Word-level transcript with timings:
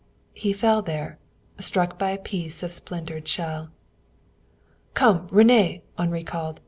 He 0.33 0.51
fell 0.51 0.81
there, 0.81 1.19
struck 1.59 1.99
by 1.99 2.09
a 2.09 2.17
piece 2.17 2.63
of 2.63 2.73
splintered 2.73 3.27
shell. 3.27 3.69
"Come, 4.95 5.29
René!" 5.29 5.83
Henri 5.95 6.23
called. 6.23 6.59